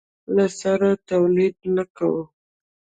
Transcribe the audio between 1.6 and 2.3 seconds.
نه کوو.